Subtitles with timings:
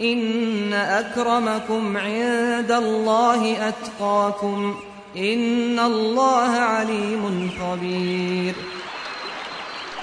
[0.00, 4.80] إن أكرمكم عند الله أتقاكم
[5.16, 8.54] إن الله عليم خبير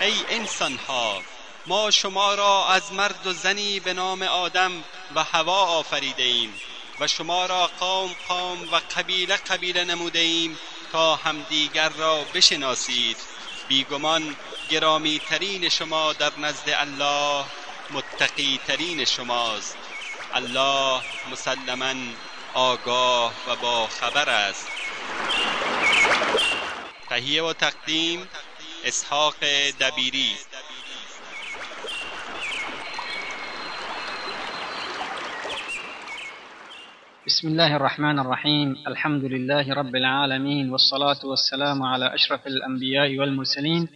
[0.02, 1.22] ای انسان ها
[1.68, 4.72] ما شما را از مرد و زنی به نام آدم
[5.16, 6.54] و هوا آفریده ایم
[7.00, 10.58] و شما را قوم قوم و قبیله قبیله نموده ایم
[10.91, 13.18] تا همدیگر را بشناسید.
[13.68, 14.36] بیگمان
[14.70, 17.46] گرامی ترین شما در نزد الله
[17.91, 19.78] متقی ترین شماست.
[20.35, 21.93] الله مسلما
[22.53, 24.67] آگاه و با خبر است.
[27.09, 28.20] تهیه و تقدیم
[28.85, 29.35] اسحاق
[29.81, 30.31] دبیری.
[37.27, 43.87] بسم الله الرحمن الرحيم الحمد لله رب العالمين والصلاة والسلام على أشرف الأنبياء والمرسلين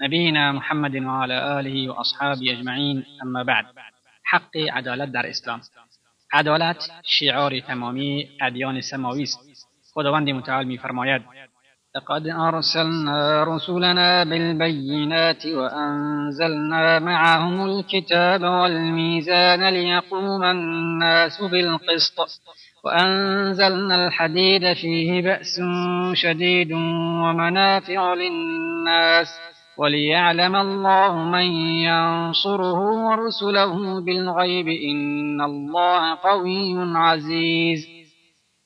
[0.00, 3.64] نبينا محمد وعلى آله وأصحابه أجمعين أما بعد.
[4.32, 5.60] حق عدالت در اسلام.
[6.32, 9.38] عدالت شعار تمامی ادیان سماوی است.
[9.94, 11.22] خداوند متعال میفرماید
[11.96, 22.18] لقد أرسلنا رسلنا بالبينات وأنزلنا معهم الكتاب والميزان ليقوم الناس بالقسط
[22.84, 25.60] وأنزلنا الحديد فيه بأس
[26.12, 29.28] شديد ومنافع للناس
[29.82, 31.46] وليعلم الله من
[31.86, 37.86] ينصره ورسله بالغيب إن الله قوي عزيز.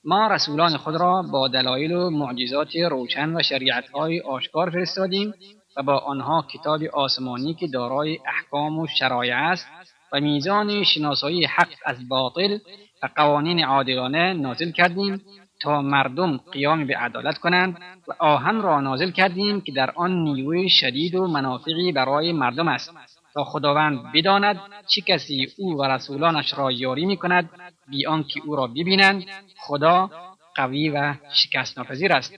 [0.04, 5.34] ما رسولان خود را با دلایل و معجزات روشن و شریعتهای آشکار فرستادیم
[5.76, 9.66] و با آنها کتاب آسمانی که دارای احکام و شرایع است
[10.12, 12.58] و میزان شناسایی حق از باطل
[13.02, 15.22] و قوانین عادلانه نازل کردیم
[15.60, 20.68] تا مردم قیام به عدالت کنند و آهن را نازل کردیم که در آن نیروی
[20.68, 22.94] شدید و منافعی برای مردم است.
[23.34, 27.50] تا خداوند بداند چه کسی او و رسولانش را یاری می کند
[27.88, 29.24] بی آنکه او را ببینند
[29.58, 30.10] خدا
[30.54, 32.34] قوی و شکست ناپذیر است.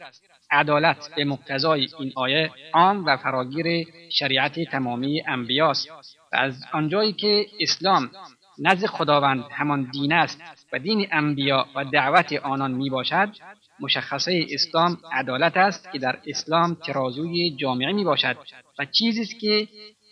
[0.51, 5.91] عدالت به مقتضای این آیه عام و فراگیر شریعت تمامی انبیاست.
[6.33, 8.11] و از آنجایی که اسلام
[8.59, 10.41] نزد خداوند همان دین است
[10.73, 13.29] و دین انبیا و دعوت آنان می باشد
[13.81, 18.37] مشخصه اسلام عدالت است که در اسلام ترازوی جامعه می باشد
[18.79, 19.69] و چیزی است که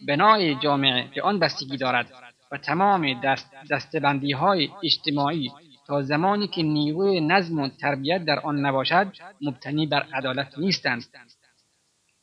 [0.09, 2.13] بنای جامعه به آن بستگی دارد
[2.53, 5.51] و تمام دست دستبندی های اجتماعی
[5.87, 11.05] تا زمانی که نیروی نظم و تربیت در آن نباشد مبتنی بر عدالت نیستند.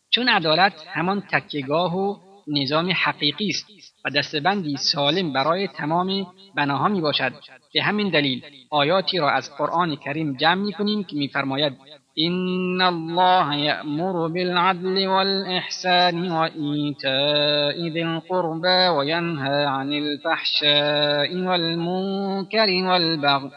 [0.09, 3.65] چون عدالت همان تکیگاه و نظام حقیقی است
[4.05, 7.33] و دستبندی سالم برای تمام بناها می باشد
[7.73, 11.73] به همین دلیل آیاتی را از قرآن کریم جمع می کنیم که میفرماید
[12.17, 23.51] إن الله يأمر بالعدل والإحسان وإيتاء ذي القربى وينهى عن الفحشاء والمنكر والبغي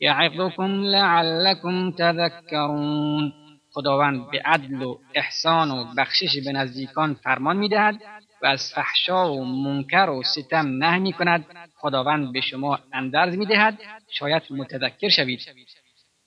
[0.00, 3.32] يعظكم لعلكم تذكرون
[3.74, 7.94] خداوند به عدل و احسان و بخشش به نزدیکان فرمان می‌دهد
[8.42, 13.46] و از فحشا و منکر و ستم نه می کند خداوند به شما اندرز می
[13.46, 13.78] دهد
[14.10, 15.40] شاید متذکر شوید.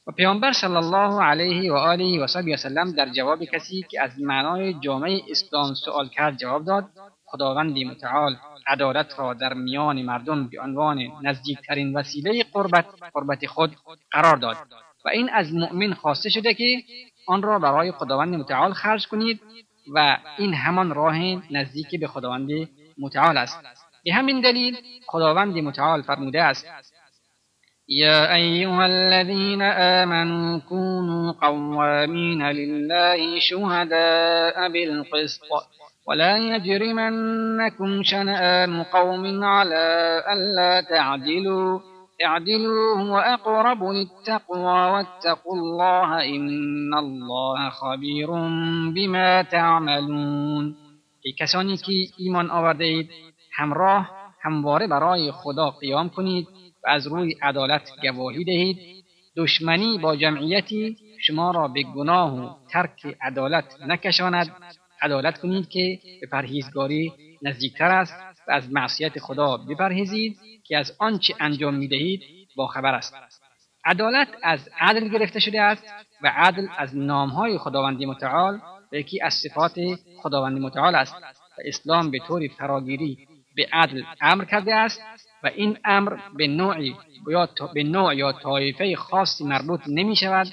[0.07, 2.55] و پیامبر صلی الله علیه و آله و صحبی
[2.97, 6.85] در جواب کسی که از معنای جامعه اسلام سوال کرد جواب داد.
[7.25, 8.35] خداوند متعال
[8.67, 13.75] عدالت را در میان مردم به عنوان نزدیکترین وسیله قربت قربت خود
[14.11, 14.57] قرار داد.
[15.05, 16.83] و این از مؤمن خواسته شده که
[17.27, 19.41] آن را برای خداوند متعال خرج کنید.
[19.93, 21.17] و این همان راه
[21.51, 22.49] نزدیک به خداوند
[22.97, 23.59] متعال است.
[24.05, 24.77] به همین دلیل
[25.07, 26.65] خداوند متعال فرموده است.
[27.89, 35.41] يا أيها الذين آمنوا كونوا قوامين لله شهداء بالقسط
[36.07, 41.79] ولا يجرمنكم شنآن قوم على ألا تعدلوا
[42.21, 48.27] اعدلوا هو أقرب للتقوى واتقوا الله إن الله خبير
[48.95, 50.75] بما تعملون.
[51.21, 53.09] ای کسانی که ایمان آورده اید
[53.57, 56.47] همراه همواره برای خدا قیام کنید
[56.83, 58.77] و از روی عدالت گواهی دهید.
[59.37, 64.51] دشمنی با جمعیتی شما را به گناه و ترک عدالت نکشاند.
[65.01, 68.34] عدالت کنید که به پرهیزگاری نزدیکتر است.
[68.47, 72.21] و از معصیت خدا بپرهیزید که از آنچه انجام می‌دهید
[72.55, 73.15] با خبر است.
[73.85, 75.83] عدالت از عدل گرفته شده است
[76.23, 78.59] و عدل از نامهای خداوندی متعال
[78.91, 79.79] و یکی از صفات
[80.21, 81.15] خداوندی متعال است
[81.57, 85.01] و اسلام به طور فراگیری به عدل امر کرده است
[85.43, 86.95] و این امر به نوعی
[87.29, 90.47] یا به نوع یا طایفه خاصی مربوط نمی شود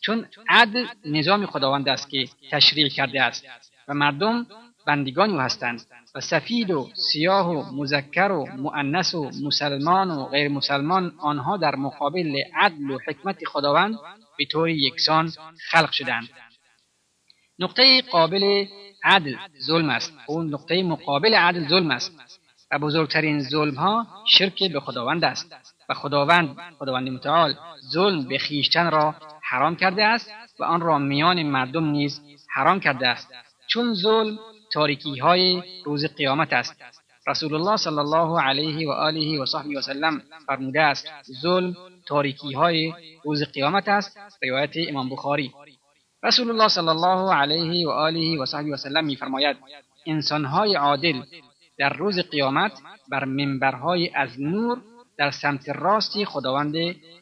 [0.00, 3.44] چون عدل نظام خداوند است که تشریع کرده است
[3.88, 4.46] و مردم
[4.86, 5.82] بندگانی هستند
[6.14, 11.76] و سفید و سیاه و مذکر و مؤنث و مسلمان و غیر مسلمان آنها در
[11.76, 13.98] مقابل عدل و حکمت خداوند
[14.38, 15.32] به طور یکسان
[15.70, 16.28] خلق شدند.
[17.58, 18.66] نقطه قابل
[19.04, 19.36] عدل
[19.66, 20.12] ظلم است.
[20.26, 22.40] اون نقطه مقابل عدل ظلم است
[22.70, 25.54] و بزرگترین ظلم ها شرک به خداوند است
[25.88, 27.54] و خداوند خداوند متعال
[27.92, 33.08] ظلم به خیشتن را حرام کرده است و آن را میان مردم نیز حرام کرده
[33.08, 33.32] است.
[33.66, 34.38] چون ظلم
[34.72, 36.82] تاریکی های روز قیامت است.
[37.26, 41.06] رسول الله صلی الله علیه و آله و صحبه و سلم فرموده است
[41.42, 41.76] ظلم
[42.06, 42.92] تاریکی های
[43.24, 44.18] روز قیامت است.
[44.42, 45.52] روایت امام بخاری.
[46.22, 49.56] رسول الله صلی الله علیه و آله و صحبه و سلم میفرماید
[50.06, 51.22] انسانهای عادل
[51.78, 52.72] در روز قیامت
[53.08, 54.82] بر منبرهای از نور
[55.18, 56.76] در سمت راستی خداوند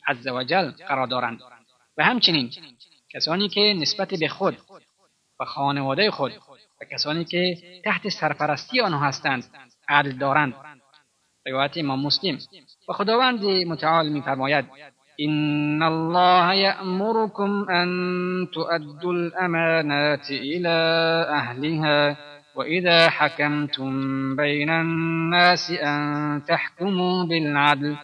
[0.06, 1.40] عزوجل قرار دارند.
[1.98, 2.50] و همچنین
[3.14, 4.56] کسانی که نسبت به خود
[5.40, 6.32] و خانواده خود
[6.80, 9.44] و کسانی که تحت سرپرستی آنها هستند
[9.88, 10.54] عدل دارند.
[11.46, 12.38] روایت امام مسلم.
[12.88, 14.64] و خداوند متعال میفرماید
[15.20, 17.88] إن الله يأمركم أن
[18.54, 20.76] تؤدوا الأمانات إلى
[21.28, 22.16] أهلها
[22.54, 23.90] وإذا حكمتم
[24.36, 27.96] بين الناس أن تحكموا بالعدل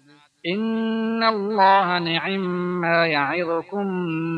[0.46, 2.40] إن الله نعم
[2.80, 3.86] ما يعظكم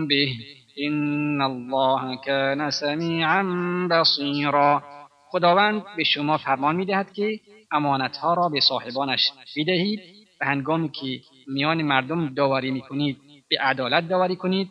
[0.07, 3.43] به إن الله كان سمیعا
[3.91, 4.83] بصیرا
[5.31, 7.41] خداوند به شما فرمان می‌دهد که
[7.73, 10.01] امانتها را به صاحبانش بدهید
[10.41, 13.17] و هنگامی که میان مردم داوری می‌کنید
[13.49, 14.71] به عدالت داوری کنید.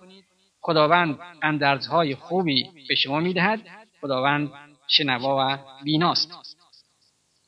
[0.61, 3.59] خداوند اندرزهای خوبی به شما می‌دهد.
[4.01, 4.51] خداوند
[4.87, 6.31] شنوا و بیناست.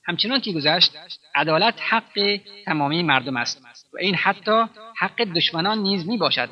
[0.04, 0.98] همچنان که گذشت
[1.36, 4.64] عدالت حق تمامی مردم است و این حتی
[4.98, 6.50] حق دشمنان نیز می باشد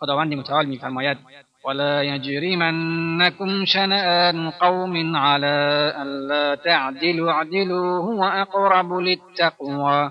[0.00, 1.18] خداوند متعال میفرماید
[1.64, 5.56] ولا يجرمنكم شنآن قوم على
[6.02, 10.10] ألا تعدلوا اعدلوا هو أقرب للتقوى.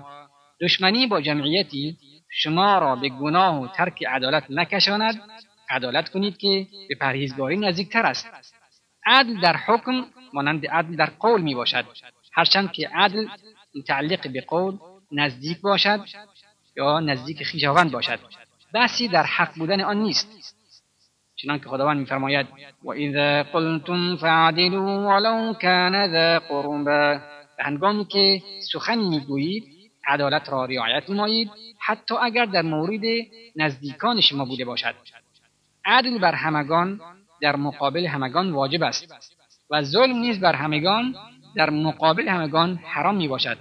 [0.62, 1.96] دشمنی با جمعیتی
[2.30, 5.20] شما را به گناه و ترک عدالت نکشاند.
[5.70, 8.28] عدالت کنید که به پرهیزگاری نزدیکتر است.
[9.06, 11.84] عدل در حکم مانند عدل در قول می باشد
[12.32, 13.26] هرچند که عدل
[13.74, 14.78] متعلق به قول
[15.12, 16.00] نزدیک باشد
[16.76, 18.18] یا نزدیک خیشاوند باشد.
[18.74, 20.54] بحثی در حق بودن آن نیست.
[21.36, 22.46] چنانکه خداوند میفرماید
[22.84, 27.20] و اذا قلتم فعدلوا ولو کان ذا قربا.
[27.58, 28.42] هنگامی که
[28.72, 29.64] سخن می‌گویید
[30.06, 33.00] عدالت را رعایت نمایید حتی اگر در مورد
[33.56, 34.94] نزدیکان شما بوده باشد.
[35.84, 37.00] عدل بر همگان
[37.40, 39.14] در مقابل همگان واجب است.
[39.70, 41.14] و ظلم نیز بر همگان
[41.56, 43.58] در مقابل همگان حرام می باشد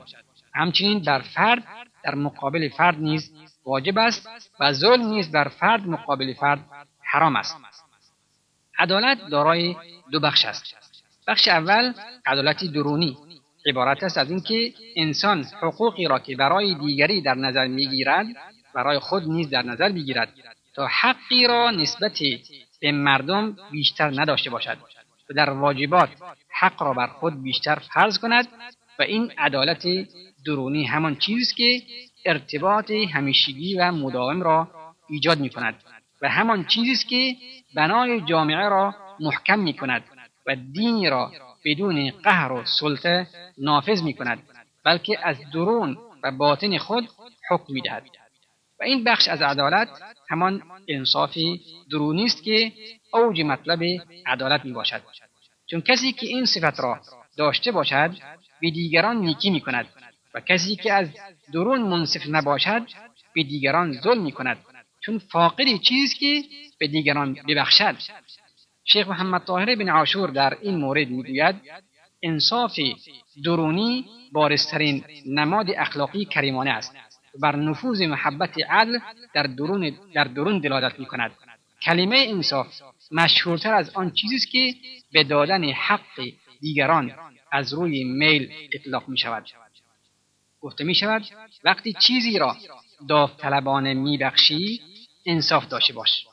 [0.54, 1.64] همچنین بر فرد
[2.04, 3.32] در مقابل فرد نیز
[3.68, 4.30] واجب است
[4.60, 6.60] و ظلم نیز بر فرد مقابل فرد
[7.04, 7.58] حرام است.
[8.80, 9.76] عدالت دارای
[10.12, 10.64] دو بخش است.
[11.28, 11.94] بخش اول
[12.26, 13.18] عدالت درونی.
[13.66, 18.26] عبارت است از اینکه انسان حقوقی را که برای دیگری در نظر می‌گیرد
[18.74, 20.34] برای خود نیز در نظر بگیرد
[20.76, 22.20] تا حقی را نسبت
[22.82, 24.78] به مردم بیشتر نداشته باشد
[25.30, 26.10] و در واجبات
[26.50, 28.48] حق را بر خود بیشتر فرض کند
[29.00, 29.88] و این عدالت
[30.46, 31.82] درونی همان چیزی که
[32.26, 34.68] ارتباط همیشگی و مداوم را
[35.10, 35.76] ایجاد می کند
[36.22, 37.36] و همان چیزی است که
[37.76, 40.04] بنای جامعه را محکم می کند
[40.48, 41.32] و دینی را
[41.66, 44.44] بدون قهر و سلطه نافذ می کند
[44.86, 47.10] بلکه از درون و باطن خود
[47.50, 48.04] حکم می دهد
[48.80, 49.90] و این بخش از عدالت
[50.30, 51.38] همان انصاف
[51.92, 52.72] درونی است که
[53.14, 53.80] اوج مطلب
[54.26, 55.02] عدالت می باشد
[55.68, 57.00] چون کسی که این صفت را
[57.38, 58.12] داشته باشد
[58.62, 59.88] به دیگران نیکی می کند
[60.34, 61.08] و کسی که از
[61.54, 62.82] درون منصف نباشد
[63.36, 64.58] به دیگران ظلم می کند
[65.00, 66.44] چون فاقد چیز که
[66.80, 67.96] به دیگران ببخشد.
[68.86, 71.56] شیخ محمد طاهر بن عاشور در این مورد می‌گوید
[72.24, 72.80] انصاف
[73.46, 76.96] درونی بارسترین نماد اخلاقی کریمانه است
[77.42, 79.00] بر نفوذ محبت عدل
[79.34, 81.32] در درون, در درون دلالت می کند
[81.82, 82.68] کلمه انصاف
[83.12, 84.74] مشهورتر از آن چیزی است که
[85.12, 86.22] به دادن حق
[86.62, 87.12] دیگران
[87.52, 89.46] از روی میل اطلاق می شود
[90.62, 91.24] گفته می شود
[91.64, 92.56] وقتی چیزی را
[93.10, 94.82] داوطلبانه میبخشی
[95.26, 96.28] انصاف داشته باش.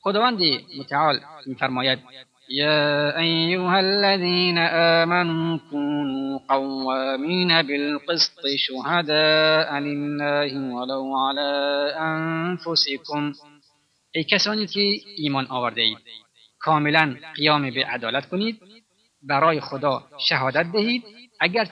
[0.00, 0.40] خداوند
[0.78, 1.98] متعال میفرماید
[2.50, 4.58] يا أيها الذين
[5.02, 11.50] آمنوا كونوا قوامين بالقسط شهداء لله ولو على
[11.98, 13.32] أنفسكم
[14.14, 14.80] ای کسانی که
[15.18, 15.98] ایمان آورده اید
[16.58, 18.60] کاملا قیام به عدالت کنید
[19.28, 21.04] برای خدا شهادت دهید.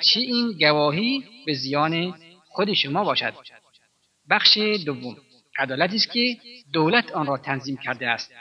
[0.00, 2.14] چی این گواهی به زیان
[2.49, 3.34] خود شما باشد.
[4.30, 5.16] بخش دوم.
[5.58, 6.37] عدالتی است که
[6.73, 8.32] دولت آن را تنظیم کرده است.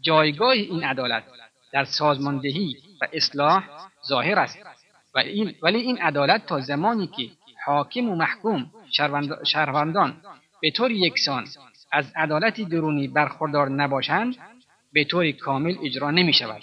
[0.00, 1.24] جایگاه این عدالت
[1.72, 3.64] در سازماندهی و اصلاح
[4.08, 4.58] ظاهر است.
[5.62, 7.30] ولی این عدالت تا زمانی که
[7.64, 8.70] حاکم و محکوم
[9.44, 10.22] شهروندان
[10.62, 11.46] به طور یکسان
[11.92, 14.36] از عدالتی درونی برخوردار نباشند
[14.92, 16.62] به طور کامل اجرا نمی شود.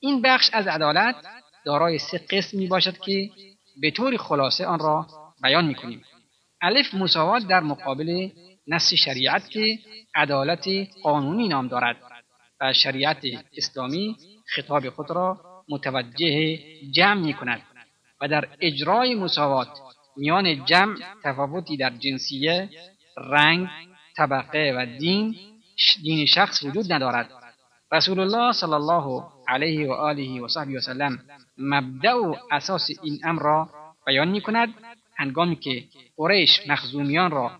[0.00, 1.16] این بخش از عدالت
[1.64, 3.30] دارای سه قسم می باشد که
[3.80, 5.06] به طور خلاصه آن را
[5.42, 6.04] بیان می کنیم.
[6.62, 8.28] الف مساوات در مقابل
[8.66, 9.78] نص شریعت که
[10.14, 10.64] عدالت
[11.02, 11.96] قانونی نام دارد
[12.60, 13.22] و شریعت
[13.56, 14.16] اسلامی
[14.54, 16.58] خطاب خود را متوجه
[16.90, 17.62] جمع می کند
[18.20, 19.68] و در اجرای مساوات
[20.16, 22.68] میان جمع تفاوتی در جنسیه،
[23.16, 23.68] رنگ،
[24.16, 25.36] طبقه و دین
[26.02, 27.30] دین شخص وجود ندارد
[27.92, 31.18] رسول الله صلی الله علیه و آله و صحبی و سلم
[31.58, 33.68] مبدع و اساس این امر را
[34.06, 34.74] بیان می کند
[35.16, 35.84] هنگامی که
[36.16, 37.50] قریش مخزومیان را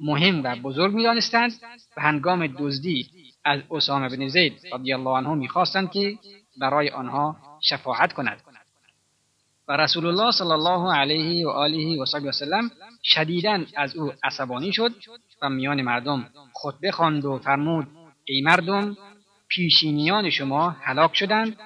[0.00, 1.52] مهم و بزرگ می دانستند
[1.96, 3.06] و هنگام دزدی
[3.44, 6.18] از اسامه بن زید رضی الله عنه می‌خواستند که
[6.60, 8.40] برای آنها شفاعت کند
[9.68, 12.70] و رسول الله صلی الله علیه و آله و صحبی و سلم
[13.02, 14.92] شدیدا از او عصبانی شد
[15.42, 17.86] و میان مردم خطبه خواند و فرمود
[18.24, 18.96] ای مردم
[19.54, 21.56] پیشینیان شما هلاک شدند.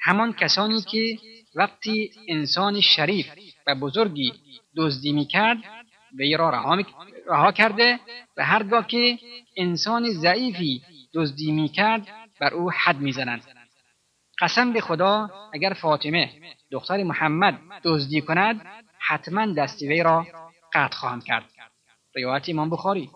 [0.00, 1.18] همان کسانی که
[1.54, 3.26] وقتی انسان شریف
[3.66, 4.32] و بزرگی
[4.76, 5.58] دزدی می‌کرد
[6.18, 6.78] وی را رها,
[7.26, 8.00] رها کرده
[8.36, 9.18] و هرگاه که
[9.56, 10.82] انسان ضعیفی
[11.14, 12.08] دزدی می‌کرد
[12.40, 13.42] بر او حد می‌زنند.
[14.40, 16.30] قسم به خدا اگر فاطمه
[16.70, 18.66] دختر محمد دزدی کند
[18.98, 20.26] حتما دست وی را
[20.72, 21.44] قطع خواهم کرد.
[22.16, 23.10] روایت امام بخاری.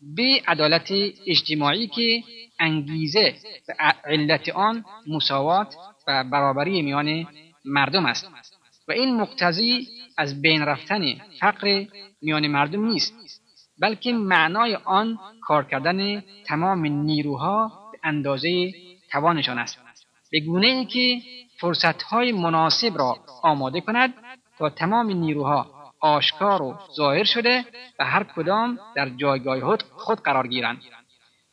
[0.00, 0.92] به عدالت
[1.26, 2.22] اجتماعی که
[2.60, 3.34] انگیزه
[3.68, 5.76] و علت آن مساوات
[6.08, 7.26] و برابری میان
[7.64, 8.28] مردم است.
[8.88, 11.02] و این مقتضی از بین رفتن
[11.40, 11.84] فقر
[12.22, 13.14] میان مردم نیست
[13.80, 18.72] بلکه معنای آن کار کردن تمام نیروها به اندازه
[19.10, 19.78] توانشان است.
[20.30, 21.20] به گونه ای که
[21.60, 24.14] فرصتهای مناسب را آماده کند
[24.58, 25.73] تا تمام نیروها
[26.04, 27.64] آشکار و ظاهر شده
[27.98, 30.80] و هر کدام در جایگاه خود قرار گیرند.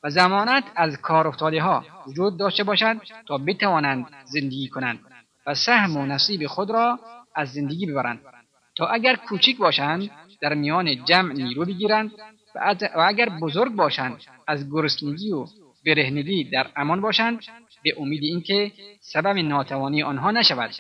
[0.04, 5.00] و زمانت از کار افتاده ها وجود داشته باشد تا بتوانند زندگی کنند
[5.48, 7.00] و سهم و نصیب خود را
[7.36, 8.20] از زندگی ببرند.
[8.78, 12.12] تا اگر کوچک باشند در میان جمع نیرو بگیرند
[12.56, 15.46] و اگر بزرگ باشند از گرسنگی و
[15.86, 17.40] برهنگی در امان باشند
[17.84, 20.72] به امید اینکه سبب ناتوانی آنها نشود.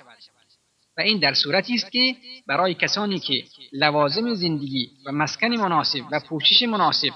[0.97, 2.15] و این در صورتی است که
[2.47, 3.43] برای کسانی که
[3.73, 7.13] لوازم زندگی و مسکن مناسب و پوشش مناسب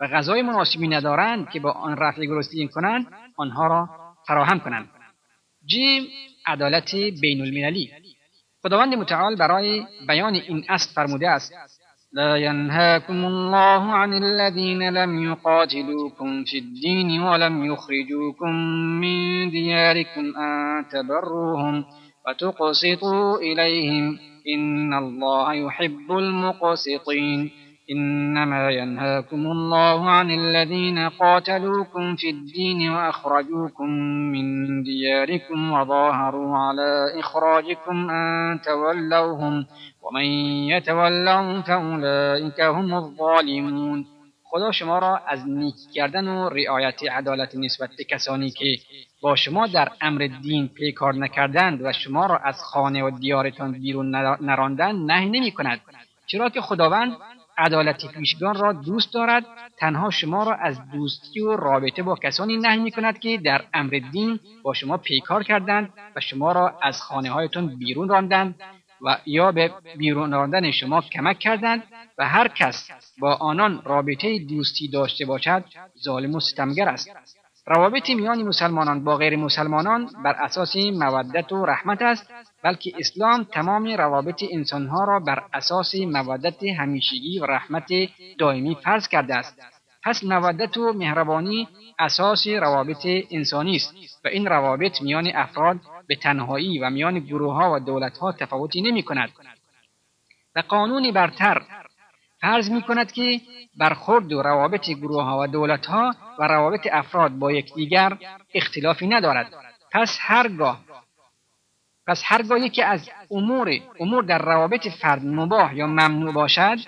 [0.00, 3.06] و غذای مناسبی ندارند که با آن رفع گرسنگی کنند
[3.36, 3.88] آنها را
[4.26, 4.88] فراهم کنند.
[5.66, 6.06] جیم
[6.46, 7.92] عدالت بین المللی
[8.62, 11.52] خداوند متعال برای بیان این اصل فرموده است.
[12.12, 18.52] لا ينهاكم الله عن الذين لم يقاتلوكم في الدين ولم يخرجوكم
[19.00, 21.84] من دياركم أن تبروهم.
[22.28, 24.18] وتقسطوا إليهم
[24.54, 27.50] إن الله يحب المقسطين.
[27.90, 33.90] إنما ينهاكم الله عن الذين قاتلوكم في الدين وأخرجوكم
[34.32, 39.66] من دياركم وظاهروا على إخراجكم أن تولوهم
[40.02, 40.24] ومن
[40.74, 44.15] يتولهم فأولئك هم الظالمون.
[44.56, 48.78] خدا شما را از نیک کردن و رعایت عدالت نسبت به کسانی که
[49.20, 54.14] با شما در امر دین پیکار نکردند و شما را از خانه و دیارتان بیرون
[54.40, 55.80] نراندند نهی نمی کند.
[56.26, 57.16] چرا که خداوند
[57.58, 59.44] عدالت پیشگان را دوست دارد
[59.78, 64.00] تنها شما را از دوستی و رابطه با کسانی نهی می کند که در امر
[64.12, 68.54] دین با شما پیکار کردند و شما را از خانه هایتون بیرون راندند.
[69.02, 71.82] و یا به بیرون راندن شما کمک کردند
[72.18, 72.88] و هر کس
[73.18, 75.64] با آنان رابطه دوستی داشته باشد
[76.04, 77.10] ظالم و ستمگر است.
[77.66, 82.30] روابط میان مسلمانان با غیر مسلمانان بر اساس مودت و رحمت است
[82.62, 87.88] بلکه اسلام تمام روابط انسانها را بر اساس مودت همیشگی و رحمت
[88.38, 89.60] دائمی فرض کرده است.
[90.02, 95.76] پس مودت و مهربانی اساس روابط انسانی است و این روابط میان افراد
[96.08, 99.32] به تنهایی و میان گروه ها و دولت ها تفاوتی نمی کند
[100.56, 101.62] و قانون برتر
[102.40, 103.40] فرض می کند که
[103.78, 108.18] برخورد و روابط گروه ها و دولت ها و روابط افراد با یکدیگر
[108.54, 109.54] اختلافی ندارد.
[109.92, 110.80] پس هرگاه
[112.06, 113.70] پس هرگاه یکی از امور
[114.00, 116.78] امور در روابط فرد مباح یا ممنوع باشد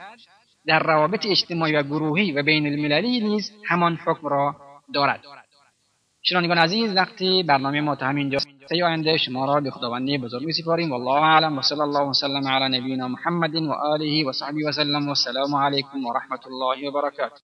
[0.67, 4.57] در روابط اجتماعی و گروهی و بین المللی نیز همان حکم را
[4.95, 5.25] دارد.
[6.29, 10.93] شنوندگان عزیز وقتی برنامه ما تا همینجا سی آینده شما را به خداوندی بزرگ میسپاریم.
[10.93, 11.59] والله اعلم.
[11.59, 16.07] و صلی الله وسلم علی نبینا محمد و آله و صحبه وسلم و السلام علیکم
[16.07, 17.35] و رحمت الله و برکاته.